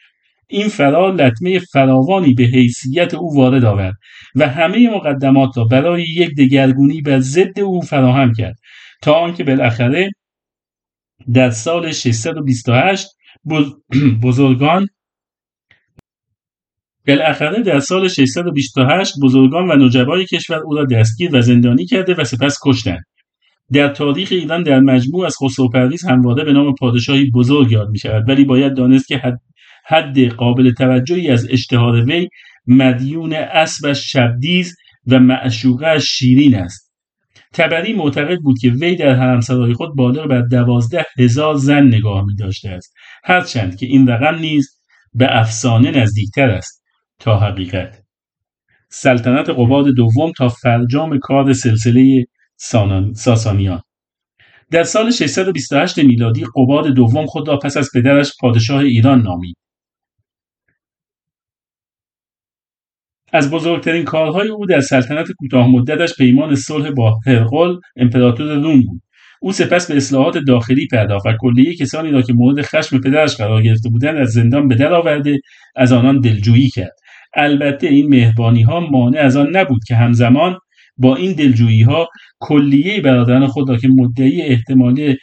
این 0.52 0.68
فرار 0.68 1.14
لطمه 1.14 1.58
فراوانی 1.58 2.34
به 2.34 2.44
حیثیت 2.44 3.14
او 3.14 3.36
وارد 3.36 3.64
آورد 3.64 3.94
و 4.34 4.48
همه 4.48 4.90
مقدمات 4.90 5.58
را 5.58 5.64
برای 5.64 6.02
یک 6.02 6.30
دگرگونی 6.38 7.00
بر 7.00 7.20
ضد 7.20 7.60
او 7.60 7.80
فراهم 7.80 8.32
کرد 8.32 8.56
تا 9.02 9.12
آنکه 9.12 9.44
بالاخره 9.44 10.10
در 11.34 11.50
سال 11.50 11.92
628 11.92 13.08
بزرگان 14.24 14.86
بالاخره 17.06 17.62
در 17.62 17.80
سال 17.80 18.08
628 18.08 19.14
بزرگان 19.22 19.70
و 19.70 19.86
نجبای 19.86 20.26
کشور 20.26 20.58
او 20.58 20.74
را 20.74 20.84
دستگیر 20.84 21.36
و 21.36 21.40
زندانی 21.40 21.86
کرده 21.86 22.14
و 22.14 22.24
سپس 22.24 22.58
کشتند. 22.64 23.04
در 23.72 23.88
تاریخ 23.88 24.28
ایران 24.32 24.62
در 24.62 24.80
مجموع 24.80 25.26
از 25.26 25.36
خسرو 25.42 25.68
پرویز 25.68 26.04
همواره 26.04 26.44
به 26.44 26.52
نام 26.52 26.74
پادشاهی 26.74 27.30
بزرگ 27.30 27.72
یاد 27.72 27.88
می 27.88 27.98
شود 27.98 28.28
ولی 28.28 28.44
باید 28.44 28.74
دانست 28.74 29.08
که 29.08 29.18
حد, 29.18 29.40
حد 29.84 30.18
قابل 30.18 30.72
توجهی 30.72 31.30
از 31.30 31.46
اشتهار 31.50 32.04
وی 32.04 32.28
مدیون 32.66 33.32
اسبش 33.32 34.12
شبدیز 34.12 34.76
و 35.06 35.18
معشوقه 35.18 35.98
شیرین 35.98 36.54
است. 36.54 36.92
تبری 37.52 37.92
معتقد 37.92 38.38
بود 38.38 38.58
که 38.58 38.70
وی 38.70 38.96
در 38.96 39.14
حرمسرای 39.14 39.74
خود 39.74 39.96
بالغ 39.96 40.26
بر 40.26 40.40
دوازده 40.40 41.04
هزار 41.18 41.54
زن 41.54 41.86
نگاه 41.86 42.24
می 42.26 42.34
داشته 42.34 42.70
است 42.70 42.94
هرچند 43.24 43.76
که 43.76 43.86
این 43.86 44.08
رقم 44.08 44.38
نیز 44.38 44.80
به 45.14 45.38
افسانه 45.40 45.90
نزدیکتر 45.90 46.50
است 46.50 46.84
تا 47.18 47.38
حقیقت. 47.38 48.02
سلطنت 48.88 49.50
قباد 49.50 49.86
دوم 49.96 50.32
تا 50.38 50.48
فرجام 50.48 51.18
کار 51.18 51.52
سلسله 51.52 52.26
ساسانیان. 53.14 53.82
در 54.70 54.82
سال 54.82 55.10
628 55.10 55.98
میلادی 55.98 56.44
قباد 56.56 56.86
دوم 56.86 57.26
خود 57.26 57.48
را 57.48 57.56
پس 57.56 57.76
از 57.76 57.88
پدرش 57.94 58.32
پادشاه 58.40 58.80
ایران 58.80 59.22
نامید. 59.22 59.56
از 63.32 63.50
بزرگترین 63.50 64.04
کارهای 64.04 64.48
او 64.48 64.66
در 64.66 64.80
سلطنت 64.80 65.32
کوتاه 65.32 65.68
مدتش 65.68 66.16
پیمان 66.16 66.54
صلح 66.54 66.90
با 66.90 67.20
هرقل 67.26 67.76
امپراتور 67.96 68.54
روم 68.54 68.80
بود. 68.80 69.02
او 69.40 69.52
سپس 69.52 69.90
به 69.90 69.96
اصلاحات 69.96 70.38
داخلی 70.38 70.86
پرداخت 70.86 71.26
و 71.26 71.32
کلیه 71.40 71.76
کسانی 71.76 72.10
را 72.10 72.22
که 72.22 72.32
مورد 72.32 72.62
خشم 72.62 73.00
پدرش 73.00 73.36
قرار 73.36 73.62
گرفته 73.62 73.88
بودند 73.88 74.16
از 74.16 74.28
زندان 74.28 74.68
به 74.68 74.74
در 74.74 74.92
آورده 74.92 75.38
از 75.76 75.92
آنان 75.92 76.20
دلجویی 76.20 76.68
کرد. 76.68 76.92
البته 77.34 77.86
این 77.86 78.08
مهربانی 78.08 78.62
ها 78.62 78.80
مانع 78.80 79.20
از 79.20 79.36
آن 79.36 79.56
نبود 79.56 79.84
که 79.86 79.94
همزمان 79.94 80.58
با 80.96 81.16
این 81.16 81.32
دلجویی 81.32 81.82
ها 81.82 82.08
کلیه 82.40 83.00
برادران 83.00 83.46
خود 83.46 83.70
را 83.70 83.76
که 83.76 83.88
مدعی 83.88 84.42
احتمالی 84.42 85.16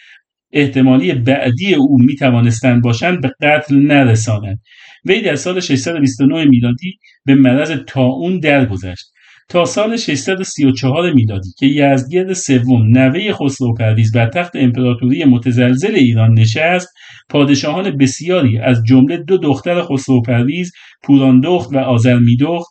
احتمالی 0.51 1.13
بعدی 1.13 1.75
او 1.75 1.97
می 1.99 2.15
توانستند 2.15 2.81
باشند 2.81 3.21
به 3.21 3.31
قتل 3.41 3.75
نرسانند. 3.75 4.59
وی 5.05 5.21
در 5.21 5.35
سال 5.35 5.59
629 5.59 6.45
میلادی 6.45 6.99
به 7.25 7.35
مرض 7.35 7.71
تاون 7.87 8.39
درگذشت. 8.39 9.12
تا 9.49 9.65
سال 9.65 9.97
634 9.97 11.13
میلادی 11.13 11.49
که 11.59 11.65
یزدگرد 11.65 12.33
سوم 12.33 12.97
نوه 12.97 13.33
خسرو 13.33 13.73
پرویز 13.73 14.12
بر 14.12 14.29
تخت 14.29 14.55
امپراتوری 14.55 15.25
متزلزل 15.25 15.95
ایران 15.95 16.33
نشست 16.33 16.88
پادشاهان 17.29 17.97
بسیاری 17.97 18.57
از 18.57 18.83
جمله 18.83 19.17
دو 19.17 19.38
دختر 19.38 19.81
خسرو 19.81 20.21
پرویز 20.21 20.71
پوراندخت 21.03 21.73
و 21.73 21.77
آزرمیدخت 21.77 22.69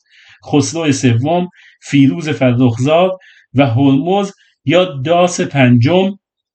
خسرو 0.52 0.92
سوم 0.92 1.48
فیروز 1.82 2.28
فرخزاد 2.28 3.10
و 3.54 3.66
هرمز 3.66 4.32
یا 4.64 4.84
داس 5.04 5.40
پنجم 5.40 6.10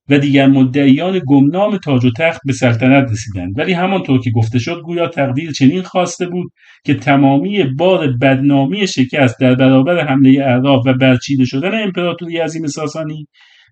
و 0.09 0.19
دیگر 0.19 0.47
مدعیان 0.47 1.21
گمنام 1.27 1.77
تاج 1.77 2.05
و 2.05 2.11
تخت 2.17 2.41
به 2.45 2.53
سلطنت 2.53 3.11
رسیدند. 3.11 3.59
ولی 3.59 3.73
همانطور 3.73 4.19
که 4.19 4.31
گفته 4.31 4.59
شد 4.59 4.81
گویا 4.81 5.07
تقدیر 5.07 5.51
چنین 5.51 5.81
خواسته 5.81 6.27
بود 6.27 6.51
که 6.85 6.93
تمامی 6.93 7.63
بار 7.63 8.07
بدنامی 8.21 8.87
شکست 8.87 9.39
در 9.39 9.55
برابر 9.55 10.07
حمله 10.07 10.41
اعراب 10.41 10.83
و 10.85 10.93
برچیده 10.93 11.45
شدن 11.45 11.83
امپراتوری 11.83 12.37
عظیم 12.37 12.67
ساسانی 12.67 13.27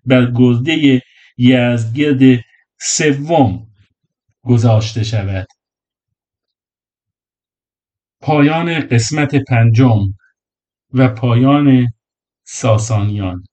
بر 0.06 0.30
گرده 0.30 1.02
یزدگرد 1.38 2.44
سوم 2.80 3.66
گذاشته 4.44 5.04
شود. 5.04 5.46
پایان 8.20 8.80
قسمت 8.80 9.34
پنجم 9.34 9.98
و 10.94 11.08
پایان 11.08 11.86
ساسانیان. 12.44 13.44